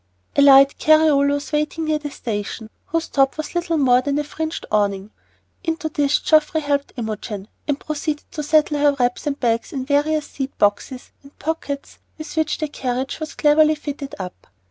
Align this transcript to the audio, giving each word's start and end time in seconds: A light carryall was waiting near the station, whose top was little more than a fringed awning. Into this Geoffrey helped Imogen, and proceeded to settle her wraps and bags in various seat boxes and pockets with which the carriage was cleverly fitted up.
A 0.35 0.41
light 0.41 0.79
carryall 0.79 1.27
was 1.31 1.51
waiting 1.51 1.85
near 1.85 1.99
the 1.99 2.09
station, 2.09 2.71
whose 2.87 3.07
top 3.07 3.37
was 3.37 3.53
little 3.53 3.77
more 3.77 4.01
than 4.01 4.17
a 4.17 4.23
fringed 4.23 4.65
awning. 4.71 5.11
Into 5.63 5.89
this 5.89 6.19
Geoffrey 6.19 6.61
helped 6.61 6.91
Imogen, 6.97 7.47
and 7.67 7.79
proceeded 7.79 8.23
to 8.31 8.41
settle 8.41 8.79
her 8.79 8.93
wraps 8.99 9.27
and 9.27 9.39
bags 9.39 9.71
in 9.71 9.85
various 9.85 10.25
seat 10.25 10.57
boxes 10.57 11.11
and 11.21 11.37
pockets 11.37 11.99
with 12.17 12.35
which 12.35 12.57
the 12.57 12.67
carriage 12.67 13.19
was 13.19 13.35
cleverly 13.35 13.75
fitted 13.75 14.15
up. 14.17 14.47